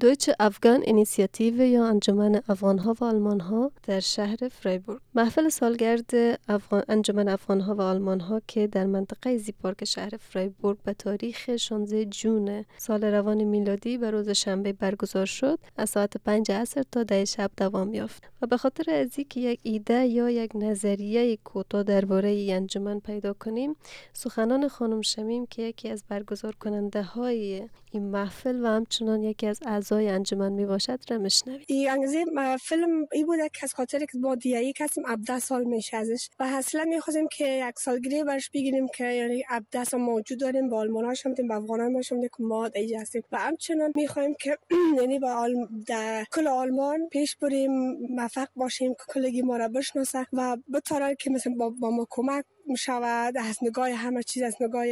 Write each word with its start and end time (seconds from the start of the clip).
دویچ 0.00 0.30
افغان 0.40 0.82
اینیسیاتیو 0.82 1.60
یا 1.60 1.86
انجمن 1.86 2.40
افغانها 2.48 2.96
و 3.00 3.04
آلمانها 3.04 3.70
در 3.82 4.00
شهر 4.00 4.48
فرایبورگ. 4.48 5.00
محفل 5.14 5.48
سالگرد 5.48 6.10
افغان 6.48 6.82
انجمن 6.88 7.28
افغانها 7.28 7.74
و 7.74 7.80
آلمانها 7.80 8.40
که 8.46 8.66
در 8.66 8.86
منطقه 8.86 9.36
زیپارک 9.36 9.84
شهر 9.84 10.10
فرایبورگ 10.20 10.78
به 10.84 10.92
تاریخ 10.92 11.56
16 11.56 12.04
جون 12.04 12.64
سال 12.76 13.04
روان 13.04 13.44
میلادی 13.44 13.98
به 13.98 14.10
روز 14.10 14.28
شنبه 14.28 14.72
برگزار 14.72 15.26
شد 15.26 15.58
از 15.76 15.90
ساعت 15.90 16.16
5 16.16 16.52
عصر 16.52 16.82
تا 16.92 17.02
ده 17.02 17.24
شب 17.24 17.50
دوام 17.56 17.94
یافت. 17.94 18.22
و 18.42 18.46
به 18.46 18.56
خاطر 18.56 18.90
از 18.90 19.16
که 19.28 19.40
یک 19.40 19.60
ایده 19.62 20.06
یا 20.06 20.30
یک 20.30 20.50
نظریه 20.54 21.36
کوتاه 21.36 21.82
درباره 21.82 22.28
این 22.28 22.56
انجمن 22.56 23.00
پیدا 23.00 23.32
کنیم 23.32 23.76
سخنان 24.12 24.68
خانم 24.68 25.02
شمیم 25.02 25.46
که 25.46 25.62
یکی 25.62 25.88
از 25.88 26.04
برگزار 26.08 26.54
کننده 26.54 27.02
های 27.02 27.68
این 27.90 28.10
محفل 28.10 28.64
و 28.64 28.66
همچنان 28.66 29.22
یکی 29.22 29.46
از 29.46 29.60
اعضای 29.84 30.08
انجمن 30.08 30.52
می 30.52 30.66
باشد 30.66 30.98
را 31.10 31.18
مشنوید 31.18 31.64
این 31.68 31.90
انگیزه 31.90 32.24
فیلم 32.60 33.06
ای 33.12 33.24
بوده 33.24 33.48
که 33.48 33.60
از 33.62 33.74
خاطر 33.74 33.98
که 33.98 34.18
ما 34.18 34.34
دیگه 34.34 34.72
کسیم 34.72 35.04
17 35.06 35.38
سال 35.38 35.64
میشه 35.64 35.96
ازش. 35.96 36.28
و 36.40 36.42
اصلا 36.42 36.84
می‌خواستیم 36.84 37.28
که 37.28 37.68
یک 37.68 37.78
سالگیری 37.78 38.24
برش 38.24 38.50
بگیریم 38.50 38.86
که 38.88 39.04
یعنی 39.04 39.44
17 39.48 39.84
سال 39.84 40.00
موجود 40.00 40.40
داریم 40.40 40.68
با 40.68 40.78
آلمان 40.78 41.04
هاش 41.04 41.26
هم 41.26 41.34
با 41.48 41.54
افغان 41.54 41.80
هم 41.80 42.02
که 42.02 42.28
ما 42.38 42.68
دیگه 42.68 43.00
هستیم. 43.00 43.22
و 43.32 43.38
همچنان 43.38 43.92
می‌خوایم 43.96 44.34
که 44.40 44.58
یعنی 45.00 45.18
با. 45.18 45.48
در 45.86 46.24
کل 46.32 46.46
آلمان 46.46 47.08
پیش 47.08 47.36
بریم 47.36 47.70
موفق 48.10 48.48
باشیم 48.56 48.94
که 48.94 49.02
کلگی 49.08 49.42
ما 49.42 49.56
را 49.56 49.68
بشناسه. 49.68 50.26
و 50.32 50.56
به 50.68 50.80
که 51.18 51.30
مثلا 51.30 51.54
با, 51.58 51.70
با 51.70 51.90
ما 51.90 52.06
کمک 52.10 52.44
می 52.66 52.76
شود 52.76 53.38
از 53.38 53.58
نگاه 53.62 53.90
همه 53.90 54.22
چیز 54.22 54.42
از 54.42 54.56
نگاه 54.60 54.84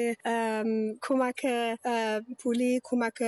کمک 1.02 1.46
پولی 2.38 2.80
کمک 2.84 3.22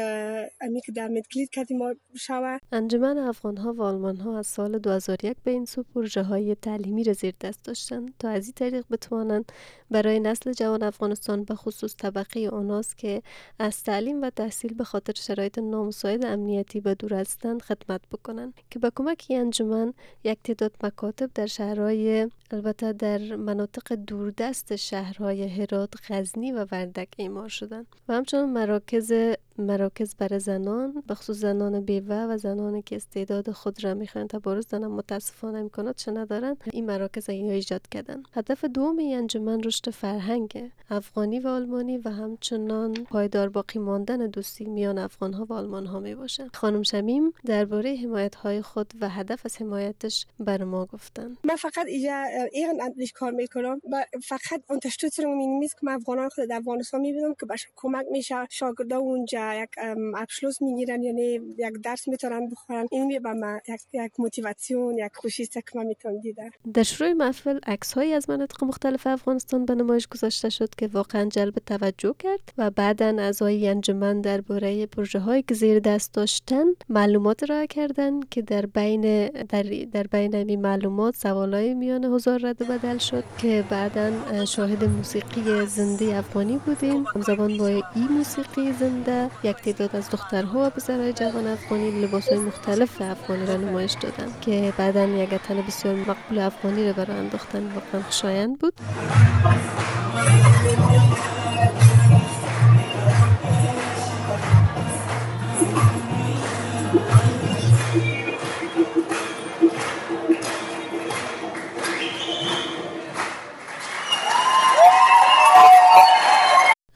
امی 0.60 0.80
که 0.80 0.92
در 0.92 1.08
مدگلید 1.08 1.50
کردیم 1.50 1.78
شود 2.20 2.60
انجمن 2.72 3.18
افغان 3.18 3.56
ها 3.56 3.72
و 3.72 3.82
آلمان 3.82 4.16
ها 4.16 4.38
از 4.38 4.46
سال 4.46 4.78
2001 4.78 5.36
به 5.44 5.50
این 5.50 5.64
سو 5.64 5.82
پروژه 5.82 6.22
های 6.22 6.54
تعلیمی 6.54 7.04
را 7.04 7.12
زیر 7.12 7.34
دست 7.40 7.64
داشتند 7.64 8.14
تا 8.18 8.28
از 8.28 8.44
این 8.44 8.52
طریق 8.56 8.84
بتوانند 8.90 9.52
برای 9.90 10.20
نسل 10.20 10.52
جوان 10.52 10.82
افغانستان 10.82 11.44
به 11.44 11.54
خصوص 11.54 11.96
طبقه 11.96 12.40
اوناس 12.40 12.94
که 12.94 13.22
از 13.58 13.82
تعلیم 13.82 14.22
و 14.22 14.30
تحصیل 14.30 14.74
به 14.74 14.84
خاطر 14.84 15.12
شرایط 15.16 15.58
نامساعد 15.58 16.24
امنیتی 16.24 16.80
به 16.80 16.94
دور 16.94 17.14
هستند 17.14 17.62
خدمت 17.62 18.00
بکنند 18.12 18.54
که 18.70 18.78
به 18.78 18.90
کمک 18.96 19.26
انجمن 19.30 19.94
یک 20.24 20.38
تعداد 20.44 20.76
مکاتب 20.82 21.30
در 21.34 21.46
شهرهای 21.46 22.28
البته 22.50 22.92
در 22.92 23.36
مناطق 23.36 23.94
دوردست 24.36 24.76
شهرهای 24.76 25.48
هرات، 25.48 25.94
غزنی 26.08 26.52
و 26.52 26.66
وردک 26.72 27.08
ایمار 27.16 27.48
شدند 27.48 27.86
و 28.08 28.14
همچنان 28.14 28.50
مراکز 28.50 29.12
مراکز 29.58 30.14
برای 30.14 30.40
زنان 30.40 31.02
بخصوص 31.08 31.36
زنان 31.36 31.80
بیوه 31.80 32.16
و 32.16 32.36
زنانی 32.36 32.82
که 32.82 32.96
استعداد 32.96 33.50
خود 33.50 33.84
را 33.84 33.94
می‌خواهند 33.94 34.30
تبارز 34.30 34.66
زنان 34.68 34.90
متاسفانه 34.90 35.58
امکانات 35.58 36.08
ندارند 36.08 36.56
این 36.72 36.86
مراکز 36.86 37.30
ای 37.30 37.50
ایجاد 37.50 37.88
کردن. 37.90 38.22
هدف 38.32 38.64
دوم 38.64 38.96
این 38.96 39.18
انجمن 39.18 39.62
رشد 39.62 39.90
فرهنگ 39.90 40.70
افغانی 40.90 41.40
و 41.40 41.48
آلمانی 41.48 41.98
و 41.98 42.08
همچنان 42.08 42.94
پایدار 42.94 43.48
باقی 43.48 43.78
ماندن 43.78 44.26
دوستی 44.26 44.64
میان 44.64 44.98
افغان 44.98 45.32
ها 45.32 45.44
و 45.44 45.52
آلمان 45.52 45.86
ها 45.86 46.00
می 46.00 46.14
باشند 46.14 46.50
خانم 46.56 46.82
شمیم 46.82 47.32
درباره 47.44 47.96
حمایت 47.96 48.34
های 48.34 48.62
خود 48.62 48.92
و 49.00 49.08
هدف 49.08 49.40
از 49.44 49.60
حمایتش 49.60 50.26
بر 50.40 50.64
ما 50.64 50.86
گفتند. 50.86 51.36
من 51.44 51.56
فقط 51.56 51.86
اینجا 51.86 52.24
ایران 52.52 52.80
کار 53.14 53.30
می‌کنم 53.30 53.80
و 53.92 54.04
فقط 54.28 54.62
اون 54.70 54.80
تشتوت 54.80 55.20
رو 55.20 55.34
که 55.72 55.86
من 55.86 55.98
خود 56.00 56.48
در 56.48 56.56
افغانستان 56.56 57.00
می‌بینم 57.00 57.34
که 57.40 57.46
باشه 57.46 57.68
کمک 57.76 58.06
میشه 58.10 58.34
شاگردا 58.50 58.98
اونجا 58.98 59.43
یک 59.52 59.70
ابشلوس 60.16 60.62
می‌گیرن 60.62 61.02
یعنی 61.02 61.40
یک 61.58 61.72
درس 61.84 62.08
می‌تونن 62.08 62.48
بخورن 62.48 62.86
این 62.90 63.06
می 63.06 63.18
من 63.18 63.60
یک 63.68 63.80
یک 63.92 64.12
موتیواسیون 64.18 64.98
یک 64.98 65.12
خوشی 65.14 65.46
که 65.46 65.62
من 65.74 65.86
می‌تونم 65.86 66.20
دیدم 66.20 66.50
در 66.74 66.82
شروع 66.82 67.12
محفل 67.12 67.58
عکس 67.66 67.92
هایی 67.92 68.12
از 68.12 68.30
مناطق 68.30 68.64
مختلف 68.64 69.06
افغانستان 69.06 69.64
به 69.64 69.74
نمایش 69.74 70.08
گذاشته 70.08 70.50
شد 70.50 70.74
که 70.74 70.86
واقعا 70.86 71.24
جلب 71.24 71.54
توجه 71.66 72.14
کرد 72.18 72.52
و 72.58 72.70
بعدا 72.70 73.16
اعضای 73.18 73.68
انجمن 73.68 74.20
درباره 74.20 74.86
پروژه 74.86 75.18
هایی 75.18 75.42
که 75.42 75.54
زیر 75.54 75.78
دست 75.78 76.14
داشتن 76.14 76.64
معلومات 76.88 77.50
را 77.50 77.66
کردند 77.66 78.28
که 78.28 78.42
در 78.42 78.66
بین 78.66 79.26
در, 79.28 79.62
در 79.92 80.02
بین 80.02 80.34
این 80.34 80.60
معلومات 80.60 81.16
سوالای 81.16 81.74
میان 81.74 82.04
هزار 82.04 82.40
رد 82.42 82.68
بدل 82.68 82.98
شد 82.98 83.24
که 83.38 83.64
بعدا 83.70 84.44
شاهد 84.44 84.84
موسیقی 84.84 85.66
زنده 85.66 86.16
افغانی 86.16 86.60
بودیم 86.66 87.04
زبان 87.26 87.58
با 87.58 87.66
این 87.66 88.08
موسیقی 88.10 88.72
زنده 88.72 89.30
یک 89.42 89.56
تعداد 89.56 89.96
از 89.96 90.10
دخترها 90.10 90.66
و 90.66 90.70
پسرهای 90.70 91.12
جوان 91.12 91.46
افغانی 91.46 91.90
لباس 91.90 92.28
های 92.28 92.38
مختلف 92.38 93.02
افغانی 93.02 93.46
را 93.46 93.56
نمایش 93.56 93.92
دادن 93.92 94.28
که 94.40 94.72
بعدا 94.78 95.04
یک 95.04 95.34
تن 95.34 95.62
بسیار 95.62 95.94
مقبول 95.94 96.38
افغانی 96.38 96.86
را 96.86 96.92
برای 96.92 97.18
انداختن 97.18 97.72
واقعا 97.74 98.02
خوشایند 98.02 98.58
بود. 98.58 98.74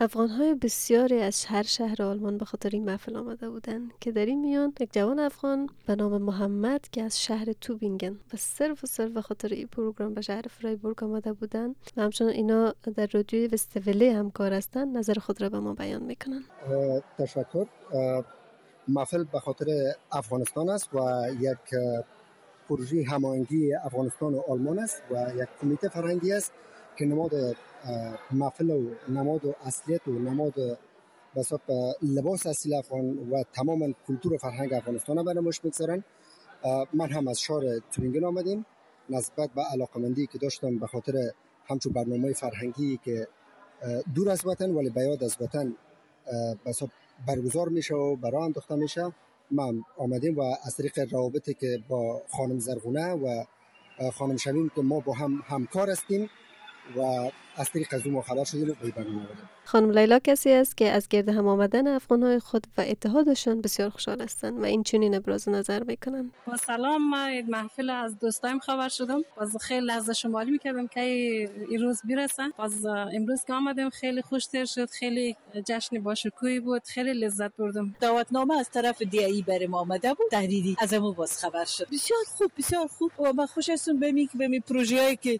افغان 0.08 0.28
های 0.28 0.54
بسیاری 0.54 1.20
از 1.20 1.44
هر 1.44 1.62
شهر 1.62 2.02
آلمان 2.02 2.38
به 2.38 2.44
خاطر 2.44 2.68
این 2.72 2.84
محفل 2.84 3.16
آمده 3.16 3.50
بودند 3.50 3.92
که 4.00 4.12
در 4.12 4.26
این 4.26 4.40
میان 4.40 4.72
یک 4.80 4.92
جوان 4.92 5.18
افغان 5.18 5.68
به 5.86 5.94
نام 5.96 6.22
محمد 6.22 6.88
که 6.92 7.02
از 7.02 7.22
شهر 7.22 7.52
توبینگن 7.60 8.12
و 8.12 8.36
صرف 8.36 8.84
و 8.84 8.86
صرف 8.86 9.12
به 9.12 9.22
خاطر 9.22 9.48
این 9.48 9.66
پروگرام 9.66 10.14
به 10.14 10.20
شهر 10.20 10.42
فرایبورگ 10.42 11.04
آمده 11.04 11.32
بودند 11.32 11.76
و 11.96 12.02
همچنان 12.02 12.30
اینا 12.30 12.74
در 12.96 13.08
رادیوی 13.12 13.46
وستوله 13.46 14.14
همکار 14.14 14.52
هستند 14.52 14.96
نظر 14.96 15.14
خود 15.14 15.42
را 15.42 15.48
به 15.48 15.60
ما 15.60 15.74
بیان 15.74 16.02
می‌کنن. 16.02 16.44
تشکر. 17.18 17.66
محفل 18.88 19.24
به 19.24 19.40
خاطر 19.40 19.66
افغانستان 20.12 20.68
است 20.68 20.94
و 20.94 21.26
یک 21.40 21.80
پروژه 22.68 23.04
هماهنگی 23.08 23.74
افغانستان 23.74 24.34
و 24.34 24.42
آلمان 24.48 24.78
است 24.78 25.02
و 25.10 25.26
یک 25.36 25.48
کمیته 25.60 25.88
فرهنگی 25.88 26.32
است 26.32 26.52
که 26.96 27.06
نماد 27.06 27.56
محفل 28.30 28.70
و 28.70 28.90
نماد 29.08 29.44
و 29.44 29.54
اصلیت 29.64 30.08
و 30.08 30.12
نماد 30.12 30.78
بساب 31.36 31.60
لباس 32.02 32.46
اصیل 32.46 32.74
افغان 32.74 33.18
و 33.30 33.42
تمام 33.52 33.94
کلتور 34.08 34.34
و 34.34 34.38
فرهنگ 34.38 34.74
افغانستان 34.74 35.24
برای 35.24 35.44
مش 35.44 35.60
بگذارن 35.60 36.04
من 36.94 37.10
هم 37.10 37.28
از 37.28 37.40
شهر 37.40 37.78
تورینگن 37.92 38.24
آمدیم. 38.24 38.66
نسبت 39.10 39.50
به 39.50 39.62
علاقمندی 39.62 40.26
که 40.26 40.38
داشتم 40.38 40.78
به 40.78 40.86
خاطر 40.86 41.12
همچون 41.66 41.92
برنامه 41.92 42.32
فرهنگی 42.32 43.00
که 43.04 43.28
دور 44.14 44.30
از 44.30 44.46
وطن 44.46 44.70
ولی 44.70 44.90
بیاد 44.90 45.24
از 45.24 45.36
وطن 45.40 45.74
بساب 46.66 46.90
برگزار 47.26 47.68
میشه 47.68 47.94
و 47.94 48.16
برای 48.16 48.42
انداخته 48.42 48.74
میشه 48.74 49.12
من 49.50 49.82
آمدیم 49.98 50.38
و 50.38 50.42
از 50.64 50.76
طریق 50.76 51.12
روابطی 51.12 51.54
که 51.54 51.78
با 51.88 52.22
خانم 52.28 52.58
زرغونه 52.58 53.12
و 53.12 53.44
خانم 54.10 54.36
شمیم 54.36 54.70
که 54.74 54.82
ما 54.82 55.00
با 55.00 55.12
هم 55.12 55.42
همکار 55.46 55.90
هستیم 55.90 56.30
و 56.96 57.30
از 57.56 57.70
طریق 57.70 57.94
از 57.94 58.00
شدیم 58.48 58.70
و 58.70 58.74
برنامه 58.96 59.26
خانم 59.64 59.90
لیلا 59.90 60.18
کسی 60.18 60.50
است 60.50 60.76
که 60.76 60.90
از 60.90 61.08
گرد 61.08 61.28
هم 61.28 61.46
آمدن 61.46 61.86
افغانهای 61.86 62.38
خود 62.38 62.66
و 62.78 62.84
اتحادشان 62.86 63.60
بسیار 63.60 63.88
خوشحال 63.90 64.20
هستند 64.22 64.58
و 64.60 64.64
این 64.64 64.82
چنین 64.82 65.14
ابراز 65.14 65.48
نظر 65.48 65.82
می‌کنن. 65.82 66.30
با 66.46 66.56
سلام 66.56 67.10
من 67.10 67.40
محفل 67.48 67.90
از 67.90 68.18
دوستایم 68.18 68.58
خبر 68.58 68.88
شدم. 68.88 69.22
باز 69.36 69.56
خیلی 69.56 69.86
لحظه 69.86 70.12
شمالی 70.12 70.50
می‌کردم 70.50 70.86
که 70.86 71.00
این 71.00 71.82
روز 71.82 72.00
برسن 72.04 72.50
باز 72.58 72.86
امروز 72.86 73.44
که 73.44 73.52
آمدم 73.52 73.90
خیلی 73.90 74.22
خوش 74.22 74.46
تر 74.46 74.64
شد 74.64 74.90
خیلی 74.90 75.36
جشن 75.68 75.98
باشکوهی 75.98 76.60
بود 76.60 76.82
خیلی 76.84 77.12
لذت 77.12 77.56
بردم. 77.56 77.94
دعوتنامه 78.00 78.58
از 78.58 78.70
طرف 78.70 79.02
دیایی 79.02 79.42
برای 79.42 79.66
ما 79.66 79.78
آمده 79.78 80.14
بود. 80.14 80.30
تحریری 80.30 80.76
از 80.80 80.94
امو 80.94 81.12
باز 81.12 81.38
خبر 81.38 81.64
شد. 81.64 81.88
بسیار 81.92 82.20
خوب 82.38 82.50
بسیار 82.58 82.86
خوب. 82.86 83.12
و 83.18 83.32
من 83.32 83.46
خوش 83.46 83.68
هستم 83.68 83.98
به 83.98 84.12
می 84.12 84.26
که 84.26 84.38
به 84.38 84.60
پروژه 84.60 85.16
که 85.16 85.38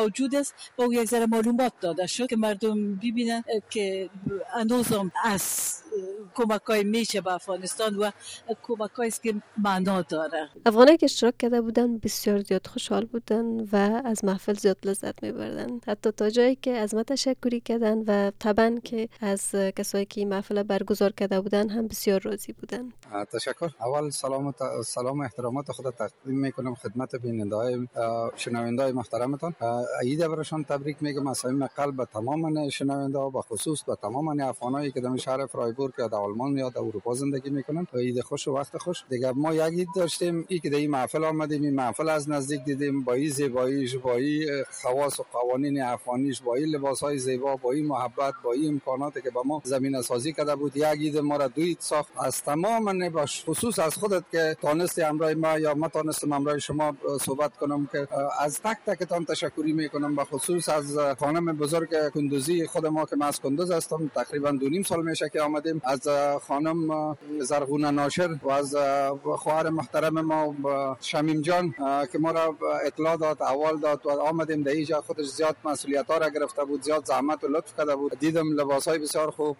موجود 0.00 0.34
است. 0.34 0.54
با 0.76 0.84
یک 0.92 1.04
ذره 1.08 1.26
معلومات 1.26 1.72
داده 1.80 2.06
شد 2.06 2.26
که 2.26 2.36
مردم 2.36 2.94
ببینن 2.96 3.44
که 3.70 4.10
هنوزم 4.54 5.12
از 5.24 5.74
کمک 6.36 6.62
های 6.62 6.84
میشه 6.84 7.20
به 7.20 7.32
افغانستان 7.34 7.96
و 7.96 8.10
کمک 8.62 9.00
است 9.00 9.22
که 9.22 9.34
معنا 9.58 10.02
داره. 10.02 10.48
افغانه 10.66 10.96
که 10.96 11.04
اشتراک 11.04 11.38
کرده 11.38 11.60
بودن 11.60 11.98
بسیار 11.98 12.40
زیاد 12.40 12.66
خوشحال 12.66 13.04
بودن 13.04 13.60
و 13.72 14.02
از 14.04 14.24
محفل 14.24 14.54
زیاد 14.54 14.76
لذت 14.84 15.22
میبردن. 15.22 15.80
حتی 15.86 16.10
تا 16.10 16.30
جایی 16.30 16.56
که 16.56 16.70
از 16.70 16.94
ما 16.94 17.02
تشکری 17.02 17.60
کردن 17.60 17.98
و 18.06 18.30
طبعا 18.38 18.78
که 18.84 19.08
از 19.20 19.50
کسایی 19.76 20.04
که 20.04 20.20
این 20.20 20.28
محفل 20.28 20.62
برگزار 20.62 21.12
کرده 21.12 21.40
بودن 21.40 21.68
هم 21.68 21.88
بسیار 21.88 22.20
راضی 22.20 22.52
بودن. 22.52 22.92
تشکر. 23.32 23.70
اول 23.80 24.10
سلام 24.10 24.46
و 24.46 24.52
سلام 24.84 25.20
احترامات 25.20 25.72
خود 25.72 25.90
تقدیم 25.90 26.38
می‌کنم 26.38 26.74
خدمت 26.74 27.16
بیننده 27.16 27.56
های 27.56 27.88
شنونده 28.36 28.82
های 28.82 28.92
محترمتان 28.92 29.54
عید 30.02 30.26
برشان 30.26 30.64
تبریک 30.64 30.96
میگم. 31.00 31.26
از 31.26 31.38
صمیم 31.38 31.66
قلب 31.66 31.96
به 31.96 32.04
تمام 32.04 32.68
شنونده 32.68 33.18
ها 33.18 33.30
به 33.30 33.40
خصوص 33.40 33.82
به 33.82 33.96
تمام 34.02 34.40
افغانایی 34.40 34.92
که 34.92 35.00
در 35.00 35.16
شهر 35.16 35.46
فرایبورگ 35.46 35.94
یا 35.98 36.08
در 36.08 36.25
آلمان 36.26 36.58
یا 36.58 36.70
در 36.70 36.78
اروپا 36.78 37.14
زندگی 37.14 37.50
می‌کنن 37.50 37.86
عید 37.94 38.20
خوش 38.20 38.48
و 38.48 38.52
وقت 38.52 38.78
خوش. 38.78 39.04
دیگه 39.10 39.32
ما 39.32 39.54
یک 39.54 39.60
عید 39.60 39.88
داشتیم 39.96 40.44
ای 40.48 40.58
که 40.58 40.70
در 40.70 40.76
این 40.76 40.90
محفل 40.90 41.24
آمدیم 41.24 41.62
این 41.62 41.74
محفل 41.74 42.08
از 42.08 42.30
نزدیک 42.30 42.64
دیدیم 42.64 43.04
با 43.04 43.12
این 43.12 43.30
زیباییش 43.30 43.96
با 43.96 44.14
این 44.14 44.64
خواص 44.70 45.20
و 45.20 45.24
قوانین 45.32 45.82
افغانیش 45.82 46.40
با 46.40 46.54
این 46.54 46.66
لباس 46.66 47.00
های 47.00 47.18
زیبا 47.18 47.56
با 47.56 47.72
این 47.72 47.86
محبت 47.86 48.34
با 48.44 48.52
این 48.52 48.68
امکاناتی 48.68 49.22
که 49.22 49.30
به 49.30 49.40
ما 49.44 49.62
زمین 49.64 50.02
سازی 50.02 50.32
کرده 50.32 50.56
بود. 50.56 50.76
یک 50.76 50.84
عید 50.84 51.18
ما 51.18 51.36
را 51.36 51.48
دوید 51.48 51.78
ساخت. 51.80 52.12
از 52.24 52.42
تمام 52.42 53.08
باش 53.08 53.44
خصوص 53.44 53.78
از 53.78 53.94
خودت 53.94 54.24
که 54.32 54.56
تانستی 54.62 55.02
امرای 55.02 55.34
ما 55.34 55.58
یا 55.58 55.74
ما 55.74 55.88
تانستم 55.88 56.32
امرای 56.32 56.60
شما 56.60 56.96
صحبت 57.20 57.56
کنم 57.56 57.88
که 57.92 58.08
از 58.40 58.60
تک 58.60 58.78
تکتان 58.86 59.24
تشکری 59.24 59.72
می‌کنم. 59.72 60.16
به 60.16 60.24
خصوص 60.24 60.68
از 60.68 60.98
خانم 61.18 61.56
بزرگ 61.56 62.08
کندوزی 62.14 62.66
خود 62.66 62.86
ما 62.86 63.04
که 63.04 63.16
من 63.16 63.26
از 63.26 63.40
کندوز 63.40 63.70
هستم 63.70 64.10
تقریبا 64.14 64.50
دو 64.50 64.68
نیم 64.68 64.82
سال 64.82 65.04
میشه 65.04 65.28
که 65.28 65.40
آمدیم. 65.40 65.82
از 65.84 66.08
خانم 66.42 67.16
زرغونه 67.40 67.90
ناشر 67.90 68.38
و 68.42 68.50
از 68.50 68.76
خواهر 69.36 69.70
محترم 69.70 70.20
ما 70.20 70.54
شمیم 71.00 71.40
جان 71.40 71.74
که 72.12 72.18
ما 72.18 72.30
را 72.30 72.56
اطلاع 72.84 73.16
داد 73.16 73.42
اول 73.42 73.80
داد 73.80 74.06
و 74.06 74.10
آمدیم 74.10 74.62
در 74.62 74.72
اینجا. 74.72 75.00
خودش 75.00 75.26
زیاد 75.26 75.56
مسئولیت 75.64 76.06
ها 76.06 76.18
را 76.18 76.28
گرفته 76.28 76.64
بود 76.64 76.82
زیاد 76.82 77.04
زحمت 77.04 77.44
و 77.44 77.48
لطف 77.48 77.76
کرده 77.76 77.96
بود. 77.96 78.18
دیدم 78.18 78.52
لباس 78.52 78.88
های 78.88 78.98
بسیار 78.98 79.30
خوب 79.30 79.56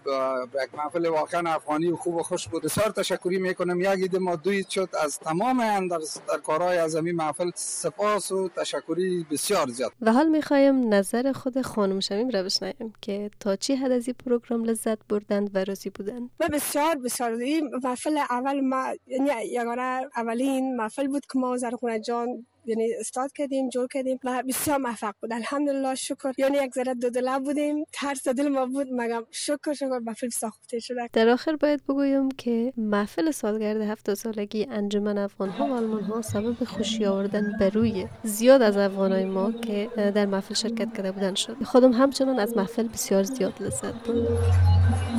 یک 0.64 0.74
محفل 0.78 1.06
واقعا 1.06 1.54
افغانی 1.54 1.90
و 1.90 1.96
خوب 1.96 2.14
و 2.14 2.22
خوش 2.22 2.48
بود. 2.48 2.62
بسیار 2.62 2.90
تشکری 2.90 3.38
می‌کنم. 3.38 3.80
یک 3.80 4.14
ما 4.14 4.36
دوی 4.36 4.64
شد 4.70 4.88
از 5.02 5.18
تمام 5.18 5.88
در, 5.88 5.98
در 6.28 6.38
کارهای 6.46 6.78
از 6.78 6.96
این 6.96 7.16
محفل. 7.16 7.50
سپاس 7.54 8.32
و 8.32 8.48
تشکری 8.48 9.26
بسیار 9.30 9.68
زیاد. 9.68 9.92
و 10.00 10.12
حال 10.12 10.28
می‌خوایم 10.28 10.94
نظر 10.94 11.32
خود 11.32 11.62
خانم 11.62 12.00
شمیم 12.00 12.30
را 12.30 12.42
بشنویم 12.42 12.92
که 13.00 13.30
تا 13.40 13.56
چی 13.56 13.74
حد 13.74 13.92
از 13.92 14.06
این 14.06 14.16
پروگرام 14.26 14.64
لذت 14.64 14.98
بردند 15.08 15.50
و 15.54 15.64
راضی 15.64 15.90
بودند. 15.90 16.30
و 16.46 16.48
بسیار 16.48 16.94
بسیار. 16.94 17.32
این 17.32 17.70
محفل 17.84 18.18
اول 18.30 18.60
ما 18.60 18.94
یعنی 19.06 19.30
یگانه 19.44 20.08
اولین 20.16 20.76
محفل 20.76 21.06
بود 21.08 21.26
که 21.32 21.38
ما 21.38 21.56
زرخونه 21.56 22.00
جان 22.00 22.46
یعنی 22.68 22.94
استاد 23.00 23.32
کردیم 23.32 23.68
جور 23.68 23.88
کردیم 23.92 24.18
و 24.24 24.42
بسیار 24.48 24.78
موفق 24.78 25.14
بود. 25.20 25.32
الحمدلله 25.32 25.94
شکر. 25.94 26.32
یعنی 26.38 26.58
یک 26.58 26.74
ذره 26.74 26.94
دو 26.94 27.10
دل 27.10 27.38
بودیم. 27.38 27.84
ترس 27.92 28.28
دل 28.28 28.48
ما 28.48 28.66
بود 28.66 28.86
مگم 28.92 29.22
شکر 29.30 29.72
شکر. 29.72 29.98
محفل 29.98 30.28
ساخته 30.28 30.78
شده. 30.78 31.08
در 31.12 31.28
آخر 31.28 31.56
باید 31.56 31.84
بگویم 31.84 32.28
که 32.28 32.72
محفل 32.76 33.30
سالگرد 33.30 33.80
هفت 33.80 34.14
سالگی 34.14 34.66
انجمن 34.70 35.18
افغان 35.18 35.48
ها 35.48 35.66
و 35.66 35.72
آلمان 35.72 36.02
ها 36.02 36.22
سبب 36.22 36.64
خوشی 36.64 37.04
آوردن 37.04 37.52
به 37.58 37.68
روی 37.68 38.06
زیاد 38.22 38.62
از 38.62 38.76
افغان 38.76 39.24
ما 39.24 39.52
که 39.52 39.90
در 39.96 40.26
محفل 40.26 40.54
شرکت 40.54 40.96
کرده 40.96 41.12
بودن 41.12 41.34
شد. 41.34 41.62
خودم 41.64 41.92
همچنان 41.92 42.38
از 42.38 42.56
محفل 42.56 42.88
بسیار 42.88 43.22
زیاد 43.22 43.62
لذت 43.62 43.94
بردم. 43.94 45.15